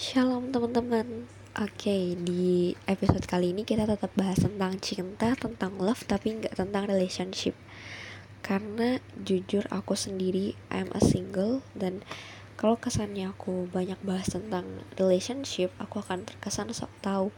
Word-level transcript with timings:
Shalom 0.00 0.48
teman-teman. 0.48 1.28
Oke 1.60 2.16
di 2.16 2.72
episode 2.88 3.20
kali 3.28 3.52
ini 3.52 3.68
kita 3.68 3.84
tetap 3.84 4.08
bahas 4.16 4.40
tentang 4.40 4.80
cinta, 4.80 5.36
tentang 5.36 5.76
love 5.76 6.08
Tapi 6.08 6.40
nggak 6.40 6.56
tentang 6.56 6.88
relationship. 6.88 7.52
Karena 8.40 8.96
jujur 9.20 9.68
aku 9.68 9.92
sendiri 10.00 10.56
I'm 10.72 10.88
a 10.96 11.04
single 11.04 11.60
Dan 11.76 12.00
kalau 12.56 12.80
kesannya 12.80 13.28
aku 13.28 13.68
banyak 13.68 14.00
bahas 14.00 14.32
tentang 14.32 14.64
relationship 14.96 15.68
Aku 15.76 16.00
akan 16.00 16.24
terkesan 16.24 16.72
sok 16.72 16.88
tahu 17.04 17.28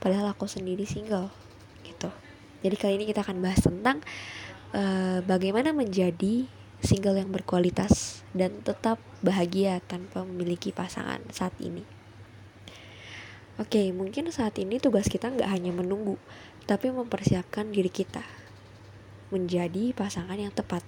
Padahal 0.00 0.32
aku 0.32 0.48
sendiri 0.48 0.88
single 0.88 1.28
Gitu. 1.84 2.08
Jadi 2.64 2.76
kali 2.80 2.96
ini 2.96 3.04
kita 3.04 3.20
akan 3.20 3.44
bahas 3.44 3.60
tentang 3.60 4.00
uh, 4.72 5.20
Bagaimana 5.28 5.76
menjadi 5.76 6.48
single 6.80 7.20
yang 7.20 7.28
berkualitas 7.28 8.24
dan 8.32 8.64
tetap 8.64 8.96
bahagia 9.20 9.84
tanpa 9.84 10.24
memiliki 10.24 10.72
pasangan 10.72 11.20
saat 11.28 11.52
ini. 11.60 11.97
Oke, 13.58 13.90
mungkin 13.90 14.30
saat 14.30 14.54
ini 14.62 14.78
tugas 14.78 15.10
kita 15.10 15.34
nggak 15.34 15.50
hanya 15.50 15.74
menunggu, 15.74 16.14
tapi 16.70 16.94
mempersiapkan 16.94 17.74
diri 17.74 17.90
kita 17.90 18.22
menjadi 19.34 19.90
pasangan 19.98 20.38
yang 20.38 20.54
tepat. 20.54 20.86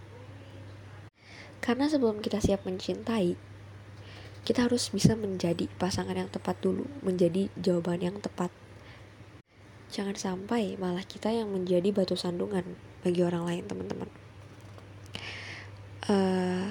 Karena 1.58 1.90
sebelum 1.90 2.22
kita 2.22 2.38
siap 2.38 2.62
mencintai, 2.62 3.34
kita 4.46 4.70
harus 4.70 4.86
bisa 4.94 5.18
menjadi 5.18 5.66
pasangan 5.82 6.14
yang 6.14 6.30
tepat 6.30 6.62
dulu, 6.62 6.86
menjadi 7.02 7.50
jawaban 7.58 8.06
yang 8.06 8.16
tepat. 8.22 8.54
Jangan 9.90 10.14
sampai 10.14 10.78
malah 10.78 11.02
kita 11.02 11.34
yang 11.34 11.50
menjadi 11.50 11.90
batu 11.90 12.14
sandungan 12.14 12.78
bagi 13.02 13.26
orang 13.26 13.50
lain, 13.50 13.64
teman-teman. 13.66 14.06
Uh, 16.06 16.70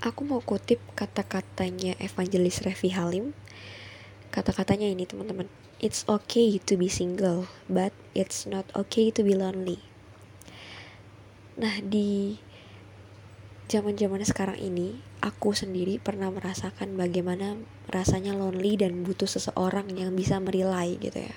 aku 0.00 0.24
mau 0.24 0.40
kutip 0.40 0.80
kata-katanya 0.96 2.00
Evangelis 2.00 2.64
Revi 2.64 2.96
Halim 2.96 3.36
kata-katanya 4.32 4.88
ini 4.88 5.04
teman-teman. 5.04 5.46
It's 5.78 6.08
okay 6.08 6.56
to 6.56 6.74
be 6.80 6.88
single 6.88 7.52
but 7.68 7.92
it's 8.16 8.48
not 8.48 8.64
okay 8.72 9.12
to 9.12 9.20
be 9.20 9.36
lonely. 9.36 9.84
Nah 11.60 11.84
di 11.84 12.40
zaman-zaman 13.68 14.24
sekarang 14.24 14.56
ini 14.56 14.96
aku 15.20 15.52
sendiri 15.52 16.00
pernah 16.00 16.32
merasakan 16.32 16.96
bagaimana 16.96 17.60
rasanya 17.92 18.32
lonely 18.32 18.80
dan 18.80 19.04
butuh 19.04 19.28
seseorang 19.28 19.92
yang 19.92 20.16
bisa 20.16 20.40
merilai 20.40 20.96
gitu 20.96 21.20
ya. 21.20 21.36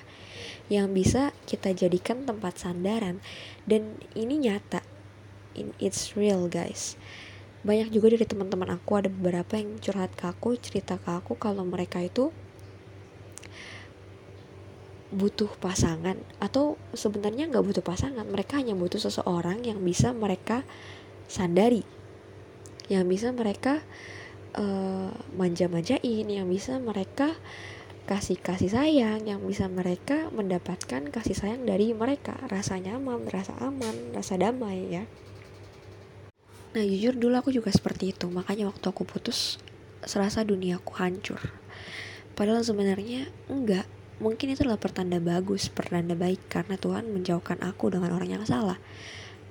Yang 0.72 0.86
bisa 0.96 1.22
kita 1.44 1.76
jadikan 1.76 2.24
tempat 2.24 2.58
sandaran. 2.58 3.20
Dan 3.68 4.00
ini 4.16 4.40
nyata. 4.40 4.80
It's 5.80 6.16
real 6.16 6.48
guys. 6.48 6.96
Banyak 7.64 7.88
juga 7.88 8.12
dari 8.12 8.28
teman-teman 8.28 8.68
aku 8.72 9.00
ada 9.00 9.08
beberapa 9.08 9.56
yang 9.56 9.80
curhat 9.80 10.12
ke 10.12 10.28
aku 10.28 10.54
cerita 10.60 11.00
ke 11.00 11.10
aku 11.12 11.34
kalau 11.40 11.64
mereka 11.64 12.04
itu 12.04 12.30
butuh 15.14 15.50
pasangan 15.62 16.18
atau 16.42 16.74
sebenarnya 16.94 17.46
nggak 17.50 17.64
butuh 17.64 17.84
pasangan. 17.84 18.26
Mereka 18.26 18.58
hanya 18.62 18.74
butuh 18.74 18.98
seseorang 18.98 19.62
yang 19.62 19.82
bisa 19.82 20.10
mereka 20.10 20.66
sandari 21.26 21.82
yang 22.86 23.06
bisa 23.10 23.34
mereka 23.34 23.82
uh, 24.54 25.10
manja-manjain 25.34 26.26
yang 26.26 26.46
bisa 26.46 26.78
mereka 26.78 27.34
kasih 28.06 28.38
kasih 28.38 28.70
sayang 28.70 29.26
yang 29.26 29.42
bisa 29.42 29.66
mereka 29.66 30.30
mendapatkan 30.30 31.10
kasih 31.10 31.34
sayang 31.34 31.66
dari 31.66 31.90
mereka. 31.90 32.38
Rasa 32.46 32.78
nyaman 32.78 33.26
rasa 33.26 33.58
aman 33.58 34.14
rasa 34.14 34.38
damai 34.38 35.02
ya. 35.02 35.04
Nah 36.78 36.84
jujur 36.86 37.18
dulu 37.18 37.34
aku 37.34 37.50
juga 37.50 37.74
seperti 37.74 38.14
itu. 38.14 38.30
Makanya 38.30 38.70
waktu 38.70 38.86
aku 38.86 39.02
putus 39.02 39.58
serasa 40.06 40.46
duniaku 40.46 40.94
hancur. 40.94 41.42
Padahal 42.38 42.62
sebenarnya 42.62 43.26
enggak 43.50 43.90
Mungkin 44.16 44.56
itu 44.56 44.64
adalah 44.64 44.80
pertanda 44.80 45.20
bagus, 45.20 45.68
pertanda 45.68 46.16
baik 46.16 46.48
karena 46.48 46.80
Tuhan 46.80 47.12
menjauhkan 47.12 47.60
aku 47.60 47.92
dengan 47.92 48.16
orang 48.16 48.40
yang 48.40 48.44
salah. 48.48 48.80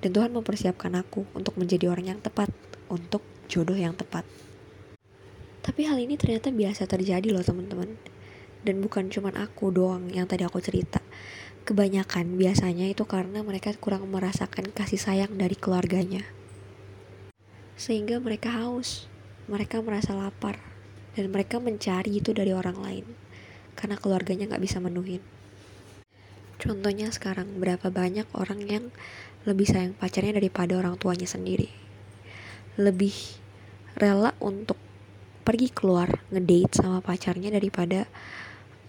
Dan 0.02 0.10
Tuhan 0.10 0.34
mempersiapkan 0.34 0.90
aku 0.98 1.22
untuk 1.38 1.54
menjadi 1.54 1.86
orang 1.86 2.18
yang 2.18 2.20
tepat, 2.20 2.50
untuk 2.90 3.22
jodoh 3.46 3.78
yang 3.78 3.94
tepat. 3.94 4.26
Tapi 5.62 5.86
hal 5.86 6.02
ini 6.02 6.18
ternyata 6.18 6.50
biasa 6.50 6.90
terjadi 6.90 7.30
loh 7.30 7.46
teman-teman. 7.46 7.94
Dan 8.66 8.82
bukan 8.82 9.06
cuma 9.06 9.30
aku 9.38 9.70
doang 9.70 10.10
yang 10.10 10.26
tadi 10.26 10.42
aku 10.42 10.58
cerita. 10.58 10.98
Kebanyakan 11.62 12.34
biasanya 12.34 12.90
itu 12.90 13.06
karena 13.06 13.46
mereka 13.46 13.70
kurang 13.78 14.10
merasakan 14.10 14.74
kasih 14.74 14.98
sayang 14.98 15.38
dari 15.38 15.54
keluarganya. 15.54 16.26
Sehingga 17.78 18.18
mereka 18.18 18.50
haus, 18.50 19.06
mereka 19.46 19.78
merasa 19.78 20.10
lapar, 20.18 20.58
dan 21.14 21.30
mereka 21.30 21.62
mencari 21.62 22.18
itu 22.18 22.34
dari 22.34 22.50
orang 22.50 22.78
lain 22.82 23.25
karena 23.76 24.00
keluarganya 24.00 24.48
nggak 24.50 24.64
bisa 24.64 24.80
menuhin. 24.82 25.22
Contohnya 26.56 27.12
sekarang 27.12 27.60
berapa 27.60 27.92
banyak 27.92 28.24
orang 28.32 28.64
yang 28.64 28.84
lebih 29.44 29.68
sayang 29.68 29.94
pacarnya 29.94 30.40
daripada 30.40 30.74
orang 30.74 30.96
tuanya 30.96 31.28
sendiri. 31.28 31.68
Lebih 32.80 33.12
rela 33.94 34.32
untuk 34.40 34.80
pergi 35.46 35.70
keluar 35.70 36.26
ngedate 36.34 36.82
sama 36.82 36.98
pacarnya 37.04 37.54
daripada 37.54 38.08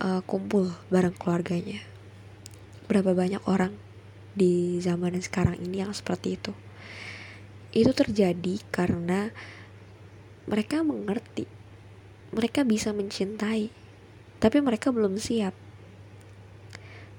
uh, 0.02 0.26
kumpul 0.26 0.74
bareng 0.90 1.14
keluarganya. 1.14 1.84
Berapa 2.90 3.14
banyak 3.14 3.44
orang 3.46 3.76
di 4.34 4.80
zaman 4.82 5.20
sekarang 5.20 5.60
ini 5.62 5.86
yang 5.86 5.92
seperti 5.92 6.40
itu. 6.40 6.56
Itu 7.76 7.92
terjadi 7.94 8.64
karena 8.74 9.30
mereka 10.48 10.82
mengerti, 10.82 11.44
mereka 12.32 12.64
bisa 12.64 12.96
mencintai, 12.96 13.70
tapi 14.38 14.62
mereka 14.62 14.94
belum 14.94 15.18
siap. 15.18 15.54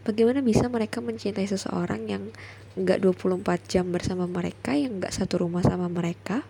Bagaimana 0.07 0.41
bisa 0.41 0.71
mereka 0.73 1.05
mencintai 1.05 1.45
seseorang 1.45 2.09
yang 2.09 2.25
nggak 2.79 3.03
24 3.03 3.45
jam 3.69 3.91
bersama 3.91 4.25
mereka, 4.25 4.73
yang 4.73 5.03
nggak 5.03 5.13
satu 5.13 5.45
rumah 5.45 5.61
sama 5.61 5.91
mereka, 5.91 6.47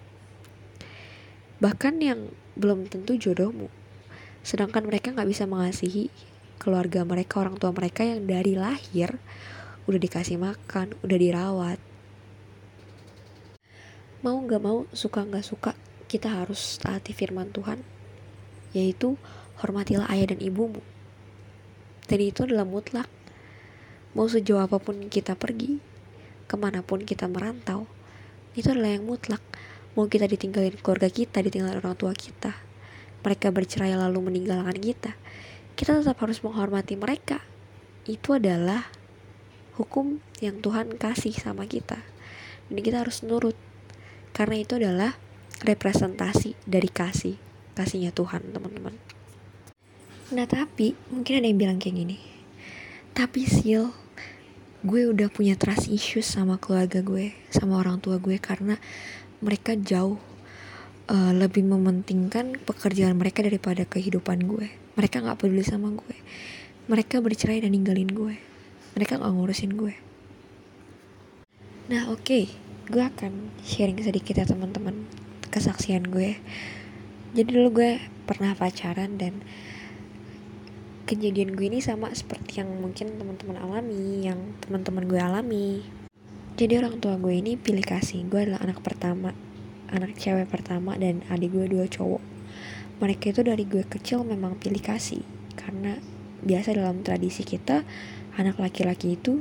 bahkan 1.58 1.98
yang 1.98 2.30
belum 2.54 2.86
tentu 2.86 3.18
jodohmu. 3.18 3.66
Sedangkan 4.46 4.86
mereka 4.86 5.10
nggak 5.10 5.26
bisa 5.26 5.48
mengasihi 5.50 6.12
keluarga 6.60 7.02
mereka, 7.02 7.42
orang 7.42 7.56
tua 7.56 7.74
mereka 7.74 8.06
yang 8.06 8.28
dari 8.28 8.54
lahir 8.54 9.16
udah 9.88 9.98
dikasih 9.98 10.36
makan, 10.36 10.92
udah 11.00 11.18
dirawat. 11.18 11.80
Mau 14.20 14.36
nggak 14.36 14.62
mau, 14.62 14.84
suka 14.92 15.24
nggak 15.24 15.46
suka, 15.46 15.72
kita 16.10 16.28
harus 16.28 16.76
taati 16.76 17.14
firman 17.16 17.48
Tuhan, 17.54 17.80
yaitu 18.76 19.16
hormatilah 19.62 20.10
ayah 20.14 20.34
dan 20.34 20.40
ibumu. 20.42 20.82
Dan 22.08 22.18
itu 22.24 22.48
adalah 22.48 22.64
mutlak. 22.64 23.10
Mau 24.16 24.26
sejauh 24.26 24.64
apa 24.64 24.80
pun 24.80 25.12
kita 25.12 25.36
pergi, 25.36 25.78
ke 26.48 26.56
mana 26.56 26.80
pun 26.80 27.04
kita 27.04 27.28
merantau, 27.28 27.84
itu 28.56 28.72
adalah 28.72 28.96
yang 28.96 29.04
mutlak. 29.04 29.44
Mau 29.92 30.08
kita 30.08 30.24
ditinggalin 30.24 30.78
keluarga 30.80 31.12
kita, 31.12 31.44
ditinggalin 31.44 31.84
orang 31.84 31.98
tua 31.98 32.14
kita, 32.16 32.56
mereka 33.20 33.52
bercerai 33.52 33.92
lalu 33.98 34.30
meninggalkan 34.30 34.78
kita, 34.78 35.12
kita 35.78 36.00
tetap 36.00 36.18
harus 36.22 36.40
menghormati 36.42 36.94
mereka. 36.98 37.42
Itu 38.08 38.34
adalah 38.34 38.88
hukum 39.78 40.18
yang 40.42 40.58
Tuhan 40.58 40.98
kasih 40.98 41.36
sama 41.36 41.68
kita. 41.70 42.02
Dan 42.66 42.82
kita 42.82 43.06
harus 43.06 43.22
nurut. 43.22 43.54
Karena 44.34 44.58
itu 44.58 44.74
adalah 44.78 45.14
representasi 45.62 46.58
dari 46.66 46.90
kasih. 46.90 47.38
Kasihnya 47.78 48.10
Tuhan, 48.10 48.50
teman-teman. 48.50 49.17
Nah 50.28 50.44
tapi 50.44 50.92
mungkin 51.08 51.40
ada 51.40 51.46
yang 51.48 51.56
bilang 51.56 51.78
kayak 51.80 52.04
gini 52.04 52.16
Tapi 53.16 53.48
Sil 53.48 53.96
Gue 54.84 55.08
udah 55.08 55.32
punya 55.32 55.56
trust 55.56 55.88
issues 55.88 56.28
sama 56.28 56.60
keluarga 56.60 57.00
gue 57.00 57.32
Sama 57.48 57.80
orang 57.80 57.96
tua 58.04 58.20
gue 58.20 58.36
Karena 58.36 58.76
mereka 59.40 59.72
jauh 59.72 60.20
uh, 61.08 61.32
Lebih 61.32 61.64
mementingkan 61.64 62.60
pekerjaan 62.62 63.16
mereka 63.16 63.40
daripada 63.40 63.88
kehidupan 63.88 64.44
gue. 64.44 64.68
Mereka 64.94 65.24
gak 65.24 65.40
peduli 65.40 65.64
sama 65.64 65.90
gue. 65.96 66.16
Mereka 66.88 67.24
bercerai 67.24 67.64
dan 67.64 67.72
ninggalin 67.72 68.10
gue. 68.12 68.36
Mereka 68.94 69.20
gak 69.20 69.32
ngurusin 69.32 69.74
gue. 69.74 69.96
Nah 71.88 72.12
oke 72.12 72.22
okay. 72.22 72.44
Gue 72.88 73.04
akan 73.04 73.52
sharing 73.64 74.00
sedikit 74.00 74.40
ya 74.40 74.46
teman-teman 74.48 75.08
Kesaksian 75.48 76.08
gue. 76.08 76.36
Jadi 77.32 77.48
dulu 77.48 77.84
gue 77.84 77.92
pernah 78.28 78.52
pacaran 78.56 79.16
dan 79.16 79.40
kejadian 81.08 81.56
gue 81.56 81.72
ini 81.72 81.80
sama 81.80 82.12
seperti 82.12 82.60
yang 82.60 82.68
mungkin 82.84 83.16
teman-teman 83.16 83.56
alami, 83.56 84.28
yang 84.28 84.52
teman-teman 84.60 85.08
gue 85.08 85.16
alami. 85.16 85.80
Jadi 86.60 86.76
orang 86.76 87.00
tua 87.00 87.16
gue 87.16 87.32
ini 87.32 87.56
pilih 87.56 87.80
kasih. 87.80 88.28
Gue 88.28 88.44
adalah 88.44 88.60
anak 88.60 88.84
pertama, 88.84 89.32
anak 89.88 90.20
cewek 90.20 90.52
pertama 90.52 91.00
dan 91.00 91.24
adik 91.32 91.56
gue 91.56 91.64
dua 91.64 91.88
cowok. 91.88 92.20
Mereka 93.00 93.32
itu 93.32 93.40
dari 93.40 93.64
gue 93.64 93.88
kecil 93.88 94.20
memang 94.20 94.60
pilih 94.60 94.84
kasih 94.84 95.24
karena 95.56 95.96
biasa 96.44 96.76
dalam 96.76 97.00
tradisi 97.00 97.40
kita 97.40 97.88
anak 98.36 98.60
laki-laki 98.60 99.16
itu 99.16 99.40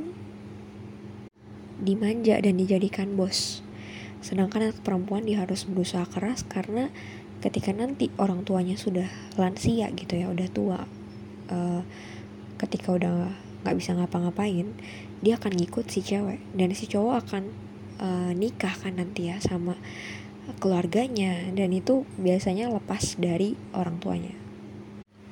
dimanja 1.83 2.39
dan 2.39 2.55
dijadikan 2.55 3.19
bos. 3.19 3.59
Sedangkan 4.23 4.71
anak 4.71 4.79
perempuan 4.87 5.27
dia 5.27 5.43
harus 5.43 5.67
berusaha 5.67 6.07
keras 6.07 6.47
karena 6.47 6.95
ketika 7.43 7.75
nanti 7.75 8.07
orang 8.15 8.47
tuanya 8.47 8.79
sudah 8.79 9.11
lansia 9.35 9.91
gitu 9.93 10.15
ya 10.15 10.31
udah 10.31 10.47
tua 10.49 10.79
uh, 11.49 11.81
ketika 12.57 12.95
udah 12.95 13.31
nggak 13.65 13.75
bisa 13.77 13.93
ngapa-ngapain 13.97 14.71
dia 15.21 15.37
akan 15.37 15.53
ngikut 15.57 15.89
si 15.89 16.05
cewek. 16.05 16.41
Dan 16.53 16.73
si 16.77 16.85
cowok 16.85 17.15
akan 17.25 17.43
uh, 18.01 18.31
nikah 18.37 18.73
kan 18.73 18.97
nanti 18.97 19.29
ya 19.33 19.41
sama 19.41 19.77
keluarganya. 20.61 21.49
Dan 21.53 21.73
itu 21.73 22.05
biasanya 22.21 22.69
lepas 22.69 23.17
dari 23.17 23.57
orang 23.73 23.97
tuanya. 23.97 24.35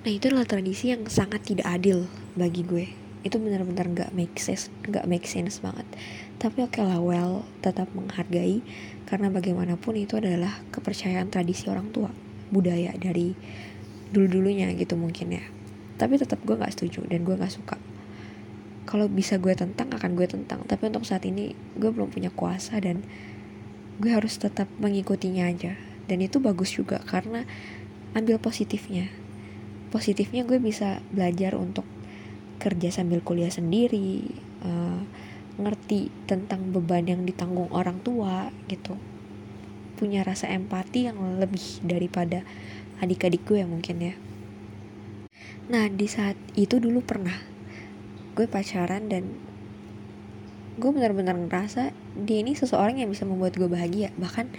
Nah 0.05 0.11
itu 0.13 0.29
adalah 0.29 0.45
tradisi 0.45 0.93
yang 0.93 1.05
sangat 1.09 1.45
tidak 1.45 1.69
adil 1.69 2.09
bagi 2.37 2.61
gue. 2.65 2.85
Itu 3.25 3.41
benar-benar 3.41 3.89
nggak 3.89 4.11
make 4.13 4.37
sense 4.37 4.69
nggak 4.85 5.05
make 5.09 5.25
sense 5.25 5.57
banget. 5.61 5.85
Tapi 6.37 6.61
oke 6.61 6.77
okay 6.77 6.83
lah 6.85 7.01
well 7.01 7.45
tetap 7.61 7.89
menghargai. 7.93 8.61
Karena 9.05 9.29
bagaimanapun 9.29 9.97
itu 9.97 10.17
adalah 10.17 10.65
kepercayaan 10.73 11.29
tradisi 11.29 11.69
orang 11.69 11.93
tua 11.93 12.09
budaya 12.49 12.93
dari 12.97 13.33
dulu 14.13 14.37
dulunya 14.37 14.69
gitu 14.77 14.93
mungkin 14.93 15.33
ya 15.33 15.45
tapi 15.95 16.19
tetap 16.19 16.43
gue 16.43 16.55
nggak 16.55 16.75
setuju 16.75 17.07
dan 17.07 17.23
gue 17.23 17.35
nggak 17.35 17.53
suka. 17.55 17.79
Kalau 18.85 19.07
bisa 19.09 19.39
gue 19.39 19.55
tentang 19.55 19.89
akan 19.89 20.11
gue 20.13 20.27
tentang. 20.27 20.61
Tapi 20.67 20.91
untuk 20.91 21.07
saat 21.07 21.23
ini 21.25 21.55
gue 21.79 21.89
belum 21.89 22.11
punya 22.11 22.29
kuasa 22.29 22.77
dan 22.83 23.01
gue 23.97 24.11
harus 24.11 24.35
tetap 24.35 24.67
mengikutinya 24.77 25.47
aja. 25.47 25.79
Dan 26.05 26.21
itu 26.21 26.37
bagus 26.37 26.75
juga 26.75 27.01
karena 27.01 27.47
ambil 28.13 28.37
positifnya. 28.37 29.09
Positifnya 29.89 30.43
gue 30.43 30.59
bisa 30.59 31.01
belajar 31.09 31.55
untuk 31.55 31.87
kerja 32.59 32.91
sambil 32.91 33.19
kuliah 33.19 33.51
sendiri 33.51 34.27
uh, 34.63 35.01
ngerti 35.55 36.11
tentang 36.27 36.71
beban 36.75 37.07
yang 37.07 37.23
ditanggung 37.23 37.71
orang 37.71 38.03
tua 38.03 38.51
gitu. 38.67 38.99
Punya 39.95 40.27
rasa 40.27 40.51
empati 40.51 41.07
yang 41.07 41.39
lebih 41.39 41.79
daripada 41.81 42.43
adik-adik 42.99 43.47
gue 43.47 43.63
mungkin 43.63 43.97
ya 44.03 44.15
nah 45.65 45.89
di 45.89 46.05
saat 46.05 46.37
itu 46.53 46.77
dulu 46.77 47.01
pernah 47.01 47.35
gue 48.35 48.45
pacaran 48.45 49.09
dan 49.09 49.31
gue 50.75 50.91
benar-benar 50.91 51.39
ngerasa 51.39 51.95
dia 52.19 52.43
ini 52.43 52.51
seseorang 52.51 52.99
yang 52.99 53.07
bisa 53.07 53.23
membuat 53.23 53.55
gue 53.55 53.67
bahagia. 53.71 54.11
Bahkan 54.19 54.51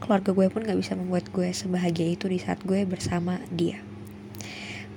keluarga 0.00 0.36
gue 0.36 0.46
pun 0.52 0.60
gak 0.60 0.76
bisa 0.76 0.92
membuat 0.92 1.32
gue 1.32 1.48
sebahagia 1.56 2.12
itu 2.12 2.28
di 2.28 2.36
saat 2.36 2.60
gue 2.68 2.84
bersama 2.84 3.40
dia. 3.48 3.80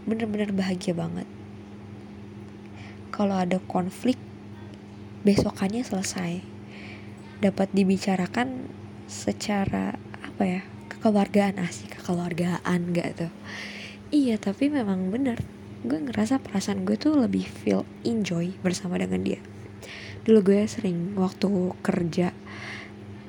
Bener-bener 0.03 0.51
bahagia 0.51 0.91
banget. 0.91 1.27
Kalau 3.15 3.39
ada 3.39 3.63
konflik 3.63 4.19
besokannya 5.23 5.87
selesai. 5.87 6.43
Dapat 7.39 7.71
dibicarakan 7.71 8.67
secara 9.07 9.95
apa 10.19 10.43
ya 10.43 10.61
kekeluargaan 10.91 11.63
asik 11.63 11.95
kekeluargaan 11.95 12.91
gak 12.91 13.15
tuh 13.15 13.31
iya 14.07 14.39
tapi 14.39 14.71
memang 14.71 15.11
bener 15.11 15.43
gue 15.83 15.99
ngerasa 15.99 16.39
perasaan 16.41 16.87
gue 16.87 16.97
tuh 16.97 17.15
lebih 17.15 17.45
feel 17.45 17.85
enjoy 18.01 18.49
bersama 18.65 18.97
dengan 18.97 19.21
dia. 19.21 19.39
Dulu 20.25 20.51
gue 20.51 20.61
sering 20.67 21.15
waktu 21.15 21.47
kerja 21.85 22.33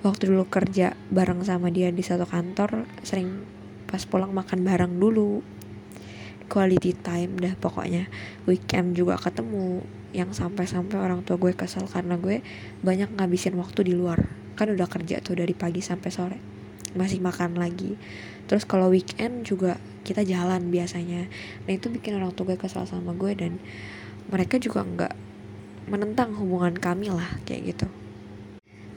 waktu 0.01 0.31
dulu 0.31 0.47
kerja 0.47 0.95
bareng 1.11 1.43
sama 1.43 1.75
dia 1.75 1.91
di 1.91 2.01
satu 2.07 2.25
kantor 2.25 2.87
sering 3.03 3.43
pas 3.91 4.03
pulang 4.09 4.33
makan 4.33 4.65
bareng 4.65 4.97
dulu. 4.97 5.45
Quality 6.49 6.97
time 7.05 7.37
dah 7.37 7.55
pokoknya. 7.61 8.09
Weekend 8.49 8.97
juga 8.97 9.21
ketemu 9.21 9.85
yang 10.17 10.33
sampai-sampai 10.33 10.97
orang 10.97 11.21
tua 11.21 11.37
gue 11.37 11.53
kesel 11.53 11.85
karena 11.85 12.17
gue 12.17 12.41
banyak 12.81 13.13
ngabisin 13.13 13.55
waktu 13.61 13.85
di 13.85 13.93
luar. 13.93 14.25
Kan 14.57 14.73
udah 14.73 14.89
kerja 14.89 15.21
tuh 15.21 15.37
dari 15.37 15.53
pagi 15.53 15.85
sampai 15.85 16.11
sore 16.11 16.58
masih 16.97 17.21
makan 17.21 17.59
lagi. 17.59 17.99
Terus 18.49 18.65
kalau 18.65 18.89
weekend 18.89 19.45
juga 19.45 19.77
kita 20.07 20.25
jalan 20.25 20.73
biasanya. 20.73 21.29
Nah 21.69 21.73
itu 21.73 21.93
bikin 21.93 22.17
orang 22.17 22.33
tua 22.33 22.55
gue 22.55 22.59
kesel 22.61 22.89
sama 22.89 23.13
gue 23.13 23.33
dan 23.37 23.61
mereka 24.33 24.57
juga 24.57 24.85
nggak 24.85 25.15
menentang 25.89 26.33
hubungan 26.37 26.73
kami 26.77 27.13
lah 27.13 27.29
kayak 27.45 27.77
gitu. 27.77 27.87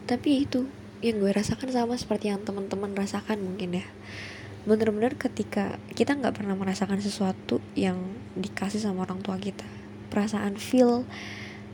Tapi 0.08 0.48
itu 0.48 0.68
yang 1.04 1.20
gue 1.20 1.32
rasakan 1.34 1.72
sama 1.72 2.00
seperti 2.00 2.32
yang 2.32 2.44
teman-teman 2.48 2.96
rasakan 2.96 3.44
mungkin 3.44 3.80
ya. 3.80 3.86
Bener-bener 4.64 5.18
ketika 5.18 5.82
kita 5.98 6.16
nggak 6.16 6.38
pernah 6.38 6.54
merasakan 6.54 7.02
sesuatu 7.02 7.60
yang 7.74 7.98
dikasih 8.38 8.80
sama 8.80 9.04
orang 9.04 9.20
tua 9.20 9.36
kita. 9.42 9.66
Perasaan 10.12 10.56
feel 10.56 11.08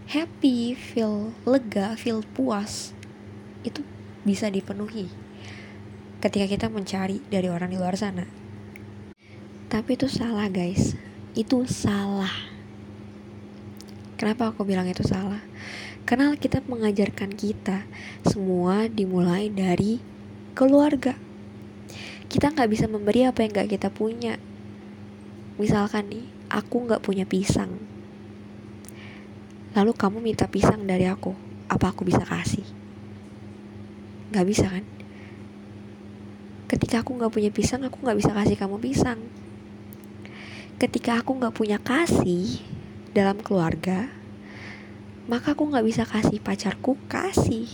happy 0.08 0.72
feel 0.72 1.36
lega 1.44 2.00
feel 2.00 2.24
puas 2.32 2.96
itu 3.68 3.84
bisa 4.24 4.48
dipenuhi 4.48 5.12
ketika 6.18 6.50
kita 6.50 6.68
mencari 6.74 7.22
dari 7.30 7.46
orang 7.46 7.70
di 7.70 7.78
luar 7.78 7.94
sana. 7.94 8.26
Tapi 9.70 9.94
itu 9.94 10.10
salah 10.10 10.50
guys. 10.50 10.98
Itu 11.38 11.70
salah. 11.70 12.34
Kenapa 14.18 14.50
aku 14.50 14.66
bilang 14.66 14.90
itu 14.90 15.06
salah? 15.06 15.46
Karena 16.08 16.34
kita 16.34 16.66
mengajarkan 16.66 17.38
kita 17.38 17.86
semua 18.26 18.90
dimulai 18.90 19.54
dari 19.54 20.02
keluarga. 20.58 21.14
Kita 22.26 22.50
nggak 22.50 22.70
bisa 22.72 22.90
memberi 22.90 23.30
apa 23.30 23.46
yang 23.46 23.54
nggak 23.54 23.70
kita 23.78 23.94
punya. 23.94 24.42
Misalkan 25.62 26.10
nih 26.10 26.26
aku 26.50 26.90
nggak 26.90 27.04
punya 27.06 27.30
pisang. 27.30 27.78
Lalu 29.78 29.94
kamu 29.94 30.18
minta 30.18 30.50
pisang 30.50 30.82
dari 30.90 31.06
aku 31.06 31.38
apa 31.70 31.94
aku 31.94 32.02
bisa 32.02 32.26
kasih? 32.26 32.66
Nggak 34.34 34.48
bisa 34.50 34.66
kan 34.66 34.97
ketika 36.88 37.04
aku 37.04 37.20
nggak 37.20 37.34
punya 37.36 37.52
pisang 37.52 37.84
aku 37.84 38.00
nggak 38.00 38.16
bisa 38.16 38.32
kasih 38.32 38.56
kamu 38.56 38.80
pisang. 38.80 39.20
Ketika 40.80 41.20
aku 41.20 41.36
nggak 41.36 41.52
punya 41.52 41.84
kasih 41.84 42.64
dalam 43.12 43.44
keluarga 43.44 44.08
maka 45.28 45.52
aku 45.52 45.68
nggak 45.68 45.84
bisa 45.84 46.08
kasih 46.08 46.40
pacarku 46.40 46.96
kasih. 47.12 47.68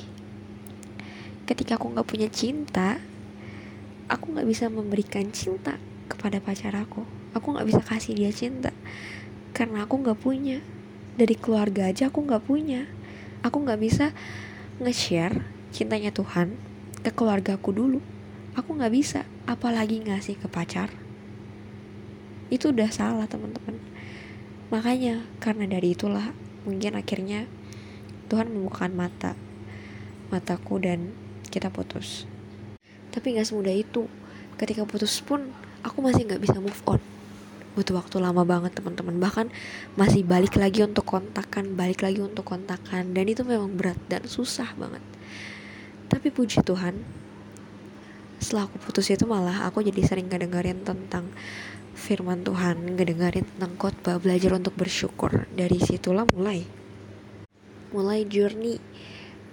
Ketika 1.45 1.77
aku 1.77 1.93
nggak 1.93 2.09
punya 2.09 2.25
cinta 2.25 2.97
aku 4.09 4.33
nggak 4.33 4.49
bisa 4.49 4.65
memberikan 4.73 5.29
cinta 5.29 5.77
kepada 6.09 6.41
pacar 6.41 6.73
aku. 6.73 7.05
Aku 7.37 7.53
nggak 7.53 7.69
bisa 7.69 7.85
kasih 7.85 8.17
dia 8.17 8.33
cinta 8.33 8.73
karena 9.53 9.85
aku 9.85 10.01
nggak 10.01 10.17
punya. 10.17 10.57
Dari 11.21 11.37
keluarga 11.37 11.93
aja 11.93 12.09
aku 12.09 12.25
nggak 12.25 12.49
punya. 12.49 12.89
Aku 13.45 13.61
nggak 13.61 13.77
bisa 13.77 14.09
nge-share 14.81 15.45
cintanya 15.69 16.09
Tuhan 16.09 16.57
ke 17.05 17.13
keluarga 17.13 17.61
aku 17.61 17.69
dulu 17.69 18.01
aku 18.53 18.77
nggak 18.77 18.93
bisa 18.93 19.25
apalagi 19.49 20.01
ngasih 20.05 20.37
ke 20.37 20.47
pacar. 20.49 20.93
Itu 22.53 22.69
udah 22.69 22.89
salah 22.93 23.25
teman-teman. 23.25 23.81
Makanya 24.69 25.25
karena 25.41 25.65
dari 25.65 25.97
itulah 25.97 26.33
mungkin 26.65 26.97
akhirnya 26.97 27.49
Tuhan 28.29 28.53
membukakan 28.53 28.93
mata 28.93 29.31
mataku 30.29 30.81
dan 30.81 31.13
kita 31.49 31.69
putus. 31.69 32.25
Tapi 33.13 33.37
nggak 33.37 33.45
semudah 33.45 33.73
itu. 33.73 34.09
Ketika 34.57 34.85
putus 34.85 35.17
pun 35.21 35.49
aku 35.81 36.01
masih 36.01 36.25
nggak 36.25 36.41
bisa 36.41 36.57
move 36.57 36.81
on. 36.89 37.01
Butuh 37.73 37.97
waktu 37.97 38.21
lama 38.21 38.45
banget 38.45 38.77
teman-teman. 38.77 39.17
Bahkan 39.17 39.49
masih 39.97 40.21
balik 40.25 40.57
lagi 40.57 40.85
untuk 40.85 41.05
kontakan 41.05 41.73
balik 41.73 42.05
lagi 42.05 42.21
untuk 42.21 42.45
kontakan. 42.45 43.17
Dan 43.17 43.25
itu 43.29 43.41
memang 43.41 43.73
berat 43.73 43.97
dan 44.09 44.25
susah 44.25 44.73
banget. 44.77 45.01
Tapi 46.09 46.29
puji 46.29 46.61
Tuhan 46.61 47.01
setelah 48.43 48.67
aku 48.67 48.75
putus 48.83 49.07
itu 49.07 49.23
malah 49.23 49.63
aku 49.63 49.79
jadi 49.79 50.03
sering 50.03 50.27
ngedengerin 50.27 50.83
tentang 50.83 51.31
firman 51.95 52.43
Tuhan 52.43 52.99
ngedengerin 52.99 53.47
tentang 53.55 53.73
khotbah 53.79 54.19
belajar 54.19 54.59
untuk 54.59 54.75
bersyukur. 54.75 55.47
Dari 55.55 55.79
situlah 55.79 56.27
mulai 56.35 56.67
mulai 57.95 58.27
journey 58.27 58.83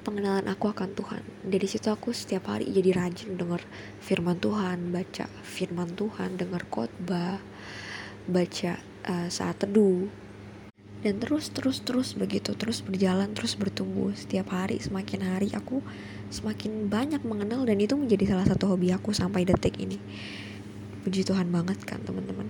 pengenalan 0.03 0.51
aku 0.51 0.75
akan 0.75 0.91
Tuhan. 0.99 1.23
Dari 1.47 1.67
situ 1.71 1.87
aku 1.87 2.11
setiap 2.11 2.51
hari 2.51 2.67
jadi 2.67 2.99
rajin 2.99 3.39
dengar 3.39 3.63
firman 4.03 4.43
Tuhan 4.43 4.91
baca 4.91 5.31
firman 5.47 5.95
Tuhan 5.95 6.35
dengar 6.35 6.67
khotbah 6.67 7.39
baca 8.27 8.73
uh, 9.07 9.29
saat 9.31 9.63
teduh 9.63 10.11
dan 11.01 11.17
terus 11.17 11.49
terus 11.49 11.81
terus 11.81 12.13
begitu 12.13 12.53
terus 12.53 12.85
berjalan 12.85 13.33
terus 13.33 13.57
bertumbuh 13.57 14.13
setiap 14.13 14.53
hari 14.53 14.77
semakin 14.77 15.25
hari 15.25 15.49
aku 15.57 15.81
semakin 16.31 16.87
banyak 16.87 17.21
mengenal 17.27 17.67
dan 17.67 17.81
itu 17.83 17.99
menjadi 17.99 18.37
salah 18.37 18.47
satu 18.47 18.71
hobi 18.71 18.95
aku 18.95 19.11
sampai 19.11 19.43
detik 19.43 19.77
ini. 19.83 19.99
Puji 21.03 21.27
Tuhan 21.27 21.51
banget 21.51 21.83
kan 21.83 21.99
teman-teman. 22.07 22.47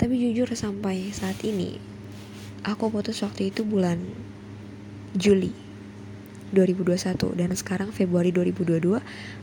Tapi 0.00 0.14
jujur 0.16 0.48
sampai 0.56 1.12
saat 1.12 1.36
ini 1.44 1.76
aku 2.64 2.88
putus 2.88 3.20
waktu 3.20 3.52
itu 3.52 3.62
bulan 3.62 4.00
Juli 5.16 5.52
2021 6.54 7.36
dan 7.36 7.50
sekarang 7.52 7.90
Februari 7.92 8.32
2022 8.32 9.00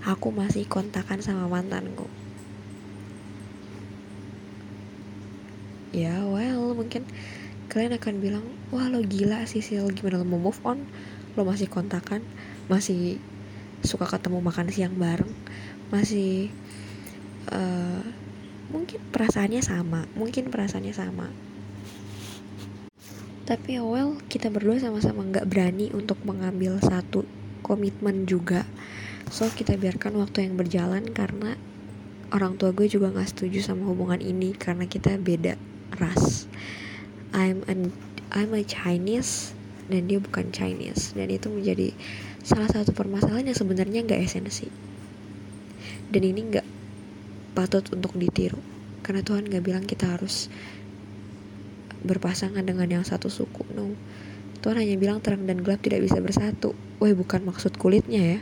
aku 0.07 0.27
masih 0.33 0.65
kontakan 0.65 1.21
sama 1.21 1.45
mantanku. 1.45 2.09
Ya 5.93 6.25
well 6.25 6.73
mungkin 6.73 7.05
kalian 7.73 7.97
akan 7.97 8.21
bilang 8.21 8.45
wah 8.69 8.85
lo 8.85 9.01
gila 9.01 9.49
sih 9.49 9.65
Sil. 9.65 9.89
Gimana 9.89 10.21
lo 10.21 10.29
mau 10.29 10.37
move 10.37 10.61
on? 10.61 10.85
Lo 11.33 11.41
masih 11.41 11.65
kontakan 11.65 12.21
masih 12.69 13.17
suka 13.81 14.05
ketemu 14.05 14.39
makan 14.39 14.71
siang 14.71 14.95
bareng 14.95 15.33
masih 15.91 16.47
uh, 17.51 18.05
mungkin 18.71 19.03
perasaannya 19.11 19.59
sama 19.59 20.05
mungkin 20.13 20.53
perasaannya 20.53 20.93
sama. 20.93 21.27
Tapi 23.43 23.81
oh 23.81 23.91
well 23.91 24.15
kita 24.29 24.53
berdua 24.53 24.79
sama-sama 24.79 25.25
nggak 25.25 25.49
berani 25.49 25.89
untuk 25.91 26.21
mengambil 26.23 26.77
satu 26.79 27.25
komitmen 27.65 28.29
juga. 28.29 28.63
So 29.33 29.49
kita 29.49 29.75
biarkan 29.75 30.15
waktu 30.21 30.45
yang 30.45 30.55
berjalan 30.55 31.09
karena 31.09 31.57
orang 32.29 32.55
tua 32.55 32.69
gue 32.69 32.85
juga 32.85 33.09
nggak 33.09 33.33
setuju 33.33 33.65
sama 33.65 33.89
hubungan 33.89 34.21
ini 34.21 34.53
karena 34.53 34.85
kita 34.85 35.17
beda 35.17 35.57
ras 35.97 36.49
I'm 37.33 37.65
an 37.65 37.89
I'm 38.29 38.53
a 38.53 38.61
Chinese 38.61 39.57
dan 39.89 40.05
dia 40.05 40.21
bukan 40.21 40.53
Chinese. 40.53 41.17
Dan 41.17 41.33
itu 41.33 41.49
menjadi 41.49 41.91
salah 42.45 42.69
satu 42.69 42.93
permasalahan 42.93 43.49
yang 43.49 43.57
sebenarnya 43.57 44.05
nggak 44.05 44.21
esensi. 44.21 44.69
Dan 46.13 46.21
ini 46.21 46.41
nggak 46.53 46.67
patut 47.57 47.85
untuk 47.93 48.13
ditiru. 48.17 48.61
Karena 49.03 49.19
Tuhan 49.19 49.51
gak 49.51 49.63
bilang 49.67 49.83
kita 49.83 50.15
harus 50.15 50.47
berpasangan 52.07 52.63
dengan 52.63 52.87
yang 52.87 53.03
satu 53.03 53.27
suku. 53.27 53.67
No. 53.75 53.91
Tuhan 54.63 54.79
hanya 54.79 54.95
bilang 54.95 55.19
terang 55.19 55.43
dan 55.43 55.59
gelap 55.59 55.83
tidak 55.83 56.07
bisa 56.07 56.23
bersatu. 56.23 56.71
Wah 57.03 57.11
bukan 57.11 57.43
maksud 57.43 57.75
kulitnya 57.75 58.37
ya. 58.37 58.39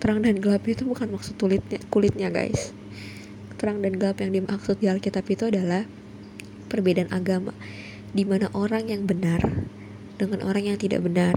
Terang 0.00 0.24
dan 0.24 0.40
gelap 0.40 0.64
itu 0.64 0.88
bukan 0.88 1.12
maksud 1.12 1.36
kulitnya 1.36 1.78
kulitnya 1.92 2.32
guys. 2.32 2.72
Terang 3.60 3.84
dan 3.84 4.00
gelap 4.00 4.24
yang 4.24 4.32
dimaksud 4.32 4.80
di 4.80 4.88
Alkitab 4.88 5.28
itu 5.28 5.52
adalah 5.52 5.84
perbedaan 6.72 7.12
agama 7.12 7.52
di 8.10 8.26
mana 8.26 8.50
orang 8.58 8.90
yang 8.90 9.06
benar 9.06 9.38
dengan 10.18 10.42
orang 10.44 10.74
yang 10.74 10.78
tidak 10.78 11.00
benar 11.06 11.34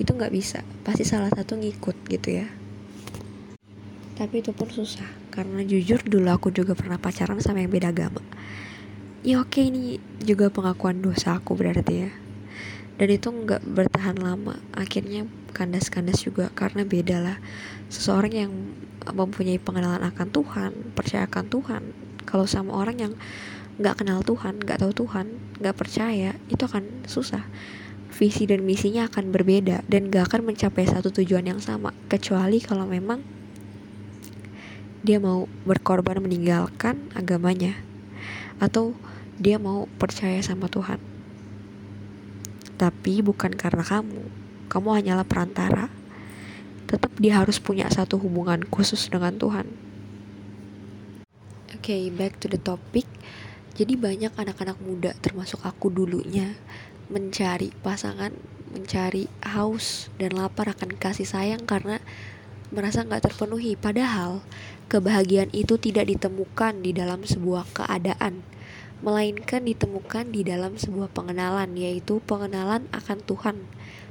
itu 0.00 0.10
nggak 0.16 0.32
bisa. 0.32 0.64
Pasti 0.86 1.04
salah 1.04 1.28
satu 1.28 1.60
ngikut 1.60 1.96
gitu 2.08 2.40
ya. 2.40 2.46
Tapi 4.16 4.40
itu 4.44 4.52
pun 4.52 4.68
susah 4.68 5.06
karena 5.32 5.64
jujur 5.64 6.00
dulu 6.04 6.28
aku 6.28 6.48
juga 6.52 6.76
pernah 6.76 6.96
pacaran 7.00 7.40
sama 7.40 7.60
yang 7.60 7.72
beda 7.72 7.92
agama. 7.92 8.20
Ya 9.20 9.40
oke 9.44 9.60
ini 9.60 10.00
juga 10.24 10.48
pengakuan 10.48 11.04
dosa 11.04 11.36
aku 11.36 11.52
berarti 11.52 12.08
ya. 12.08 12.10
Dan 12.96 13.08
itu 13.12 13.28
nggak 13.32 13.64
bertahan 13.64 14.16
lama. 14.20 14.60
Akhirnya 14.76 15.24
kandas-kandas 15.52 16.20
juga 16.24 16.52
karena 16.52 16.84
beda 16.84 17.16
lah. 17.20 17.36
Seseorang 17.92 18.32
yang 18.32 18.52
mempunyai 19.08 19.56
pengenalan 19.56 20.04
akan 20.04 20.28
Tuhan 20.28 20.72
percaya 20.92 21.24
akan 21.28 21.44
Tuhan. 21.48 21.82
Kalau 22.28 22.44
sama 22.44 22.76
orang 22.76 22.96
yang 23.00 23.12
nggak 23.80 24.04
kenal 24.04 24.20
Tuhan 24.20 24.60
nggak 24.60 24.84
tahu 24.84 24.92
Tuhan 24.92 25.26
nggak 25.56 25.76
percaya 25.76 26.36
itu 26.52 26.60
akan 26.60 27.08
susah. 27.08 27.48
Visi 28.10 28.44
dan 28.44 28.68
misinya 28.68 29.08
akan 29.08 29.32
berbeda 29.32 29.86
dan 29.88 30.12
gak 30.12 30.28
akan 30.28 30.52
mencapai 30.52 30.84
satu 30.84 31.08
tujuan 31.08 31.46
yang 31.46 31.62
sama. 31.62 31.94
Kecuali 32.10 32.60
kalau 32.60 32.84
memang 32.84 33.24
dia 35.00 35.16
mau 35.16 35.48
berkorban 35.64 36.20
meninggalkan 36.20 37.08
agamanya 37.16 37.72
atau 38.60 38.92
dia 39.40 39.56
mau 39.56 39.88
percaya 39.96 40.36
sama 40.44 40.68
Tuhan. 40.68 41.00
Tapi 42.76 43.24
bukan 43.24 43.56
karena 43.56 43.80
kamu. 43.80 44.28
Kamu 44.68 44.88
hanyalah 44.92 45.24
perantara. 45.24 45.88
Tetap 46.84 47.16
dia 47.16 47.40
harus 47.40 47.56
punya 47.56 47.88
satu 47.88 48.20
hubungan 48.20 48.60
khusus 48.68 49.08
dengan 49.08 49.40
Tuhan. 49.40 49.64
Oke 51.72 51.96
okay, 51.96 52.02
back 52.12 52.36
to 52.36 52.52
the 52.52 52.60
topic 52.60 53.08
jadi 53.80 53.96
banyak 53.96 54.36
anak-anak 54.36 54.76
muda 54.84 55.16
termasuk 55.24 55.64
aku 55.64 55.88
dulunya 55.88 56.52
mencari 57.08 57.72
pasangan 57.80 58.36
mencari 58.76 59.24
haus 59.40 60.12
dan 60.20 60.36
lapar 60.36 60.76
akan 60.76 61.00
kasih 61.00 61.24
sayang 61.24 61.64
karena 61.64 61.96
merasa 62.70 63.02
nggak 63.02 63.32
terpenuhi 63.32 63.74
padahal 63.74 64.44
kebahagiaan 64.90 65.54
itu 65.54 65.78
tidak 65.78 66.10
ditemukan 66.10 66.82
di 66.82 66.90
dalam 66.90 67.22
sebuah 67.22 67.62
keadaan, 67.70 68.42
melainkan 69.06 69.62
ditemukan 69.62 70.34
di 70.34 70.42
dalam 70.42 70.74
sebuah 70.74 71.14
pengenalan, 71.14 71.78
yaitu 71.78 72.18
pengenalan 72.26 72.90
akan 72.90 73.22
Tuhan, 73.22 73.56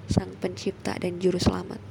Sang 0.08 0.32
Pencipta 0.40 0.96
dan 0.96 1.20
Juru 1.20 1.36
Selamat. 1.36 1.84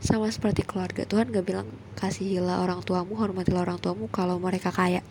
Sama 0.00 0.32
seperti 0.32 0.64
keluarga, 0.64 1.04
Tuhan 1.04 1.28
gak 1.28 1.44
bilang 1.44 1.68
kasihilah 2.00 2.64
orang 2.64 2.80
tuamu, 2.80 3.12
hormatilah 3.20 3.68
orang 3.68 3.76
tuamu 3.76 4.08
kalau 4.08 4.40
mereka 4.40 4.72
kaya, 4.72 5.04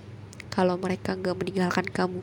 kalau 0.54 0.76
mereka 0.76 1.16
gak 1.16 1.38
meninggalkan 1.38 1.86
kamu. 1.90 2.22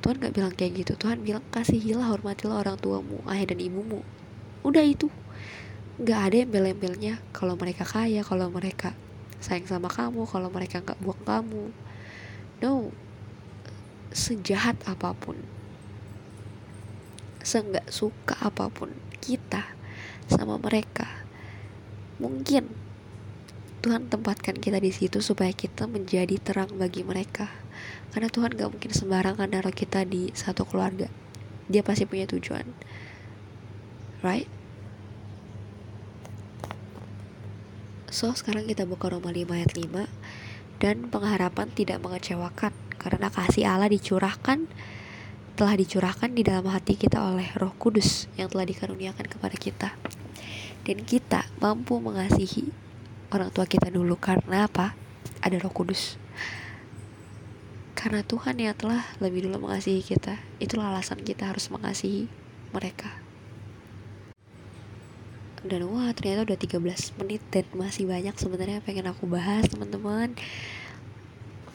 Tuhan 0.00 0.16
gak 0.20 0.32
bilang 0.32 0.54
kayak 0.54 0.72
gitu, 0.84 0.92
Tuhan 0.96 1.22
bilang 1.24 1.44
kasihilah, 1.52 2.10
hormatilah 2.10 2.62
orang 2.62 2.76
tuamu, 2.80 3.20
ayah 3.30 3.50
dan 3.50 3.60
ibumu. 3.60 4.00
Udah 4.66 4.84
itu, 4.84 5.12
gak 6.00 6.32
ada 6.32 6.34
yang 6.44 6.48
embel-embelnya 6.50 7.20
kalau 7.30 7.54
mereka 7.54 7.84
kaya, 7.84 8.24
kalau 8.24 8.48
mereka 8.48 8.96
sayang 9.40 9.64
sama 9.64 9.88
kamu 9.88 10.28
kalau 10.28 10.52
mereka 10.52 10.84
nggak 10.84 11.00
buang 11.00 11.22
kamu. 11.24 11.72
No. 12.60 12.92
Sejahat 14.12 14.76
apa 14.84 15.16
pun. 15.16 15.40
Seenggak 17.40 17.88
suka 17.88 18.36
apa 18.36 18.68
pun 18.68 18.92
kita 19.24 19.64
sama 20.28 20.60
mereka. 20.60 21.08
Mungkin 22.20 22.68
Tuhan 23.80 24.12
tempatkan 24.12 24.60
kita 24.60 24.76
di 24.76 24.92
situ 24.92 25.24
supaya 25.24 25.56
kita 25.56 25.88
menjadi 25.88 26.36
terang 26.36 26.68
bagi 26.76 27.00
mereka. 27.00 27.48
Karena 28.12 28.28
Tuhan 28.28 28.52
gak 28.52 28.76
mungkin 28.76 28.92
sembarangan 28.92 29.48
naruh 29.48 29.72
kita 29.72 30.04
di 30.04 30.28
satu 30.36 30.68
keluarga. 30.68 31.08
Dia 31.64 31.80
pasti 31.80 32.04
punya 32.04 32.28
tujuan. 32.28 32.68
Right? 34.20 34.44
So 38.12 38.36
sekarang 38.36 38.68
kita 38.68 38.84
buka 38.84 39.08
Roma 39.08 39.32
5 39.32 39.48
ayat 39.48 39.72
5 39.72 40.82
Dan 40.82 41.08
pengharapan 41.08 41.72
tidak 41.72 42.04
mengecewakan. 42.04 42.76
Karena 43.00 43.32
kasih 43.32 43.64
Allah 43.64 43.88
dicurahkan 43.88 44.68
Telah 45.56 45.74
dicurahkan 45.80 46.36
di 46.36 46.44
dalam 46.44 46.68
hati 46.68 47.00
kita 47.00 47.16
oleh 47.16 47.48
roh 47.56 47.72
kudus 47.80 48.28
Yang 48.36 48.52
telah 48.52 48.66
dikaruniakan 48.68 49.24
kepada 49.24 49.56
kita. 49.56 49.88
Dan 50.84 51.08
kita 51.08 51.48
mampu 51.64 51.96
mengasihi 51.96 52.89
orang 53.30 53.50
tua 53.54 53.66
kita 53.66 53.88
dulu. 53.88 54.18
Karena 54.18 54.66
apa? 54.66 54.94
Ada 55.40 55.62
roh 55.62 55.72
kudus. 55.72 56.18
Karena 57.94 58.24
Tuhan 58.24 58.56
yang 58.56 58.74
telah 58.74 59.04
lebih 59.20 59.46
dulu 59.48 59.68
mengasihi 59.68 60.02
kita. 60.02 60.40
Itulah 60.58 60.90
alasan 60.90 61.20
kita 61.22 61.50
harus 61.52 61.68
mengasihi 61.68 62.26
mereka. 62.72 63.12
Dan 65.60 65.84
wah 65.92 66.08
ternyata 66.16 66.48
udah 66.48 66.56
13 66.56 67.20
menit 67.20 67.44
dan 67.52 67.68
masih 67.76 68.08
banyak 68.08 68.32
sebenarnya 68.32 68.80
pengen 68.80 69.12
aku 69.12 69.28
bahas 69.28 69.68
teman-teman. 69.68 70.32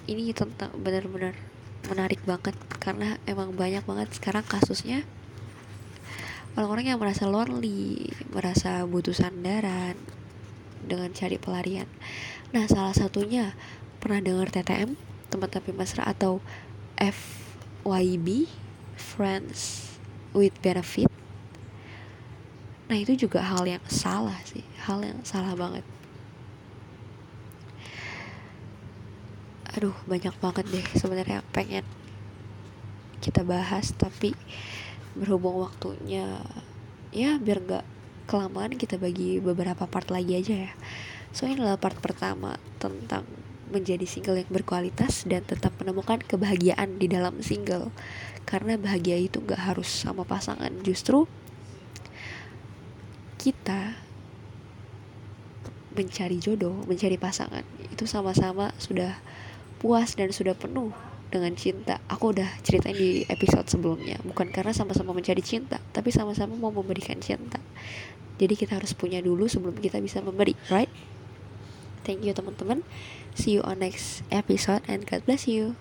Ini 0.10 0.34
tentang 0.34 0.74
benar-benar 0.82 1.38
menarik 1.86 2.22
banget. 2.26 2.58
Karena 2.82 3.22
emang 3.30 3.54
banyak 3.54 3.86
banget 3.86 4.10
sekarang 4.18 4.42
kasusnya. 4.50 5.06
Orang-orang 6.58 6.96
yang 6.96 7.00
merasa 7.04 7.30
lonely 7.30 8.10
merasa 8.34 8.82
butuh 8.88 9.14
sandaran 9.14 10.00
dengan 10.86 11.12
cari 11.12 11.42
pelarian. 11.42 11.90
Nah 12.54 12.70
salah 12.70 12.94
satunya 12.94 13.58
pernah 14.00 14.22
dengar 14.22 14.54
TTM 14.54 14.94
teman 15.34 15.50
tapi 15.50 15.74
mesra 15.74 16.06
atau 16.06 16.40
FYB 17.02 18.48
Friends 18.96 19.92
with 20.32 20.56
Benefit? 20.62 21.12
Nah 22.86 22.98
itu 23.02 23.18
juga 23.18 23.42
hal 23.42 23.66
yang 23.66 23.82
salah 23.90 24.38
sih 24.46 24.62
Hal 24.86 25.02
yang 25.02 25.20
salah 25.26 25.58
banget. 25.58 25.82
Aduh 29.74 29.98
banyak 30.06 30.36
banget 30.38 30.66
deh 30.70 30.86
sebenarnya 30.94 31.42
pengen 31.50 31.84
kita 33.20 33.42
bahas 33.42 33.90
Tapi 33.98 34.38
berhubung 35.18 35.66
waktunya 35.66 36.46
Ya 37.10 37.42
biar 37.42 37.60
gak 37.66 37.86
kelamaan 38.26 38.76
kita 38.76 38.98
bagi 38.98 39.38
beberapa 39.40 39.86
part 39.90 40.10
lagi 40.10 40.38
aja 40.38 40.56
ya 40.70 40.74
So 41.36 41.44
ini 41.44 41.60
adalah 41.60 41.76
part 41.76 42.00
pertama 42.00 42.56
tentang 42.80 43.28
menjadi 43.68 44.08
single 44.08 44.40
yang 44.40 44.48
berkualitas 44.48 45.28
dan 45.28 45.44
tetap 45.44 45.76
menemukan 45.84 46.24
kebahagiaan 46.24 46.96
di 46.96 47.12
dalam 47.12 47.44
single 47.44 47.92
karena 48.48 48.80
bahagia 48.80 49.20
itu 49.20 49.44
gak 49.44 49.60
harus 49.60 49.92
sama 49.92 50.24
pasangan 50.24 50.72
justru 50.80 51.28
kita 53.36 54.00
mencari 55.92 56.40
jodoh, 56.40 56.88
mencari 56.88 57.20
pasangan 57.20 57.68
itu 57.92 58.08
sama-sama 58.08 58.72
sudah 58.80 59.20
puas 59.84 60.16
dan 60.16 60.32
sudah 60.32 60.56
penuh 60.56 60.96
dengan 61.36 61.52
cinta. 61.60 62.00
Aku 62.08 62.32
udah 62.32 62.48
ceritain 62.64 62.96
di 62.96 63.28
episode 63.28 63.68
sebelumnya, 63.68 64.24
bukan 64.24 64.56
karena 64.56 64.72
sama-sama 64.72 65.12
mencari 65.12 65.44
cinta, 65.44 65.84
tapi 65.92 66.16
sama-sama 66.16 66.56
mau 66.56 66.72
memberikan 66.72 67.20
cinta. 67.20 67.60
Jadi 68.36 68.54
kita 68.60 68.78
harus 68.80 68.92
punya 68.92 69.24
dulu 69.24 69.48
sebelum 69.48 69.80
kita 69.80 70.00
bisa 70.04 70.20
memberi, 70.20 70.56
right? 70.68 70.92
Thank 72.06 72.28
you 72.28 72.36
teman-teman. 72.36 72.86
See 73.34 73.58
you 73.58 73.62
on 73.66 73.82
next 73.82 74.22
episode 74.30 74.86
and 74.86 75.08
God 75.08 75.26
bless 75.26 75.50
you. 75.50 75.80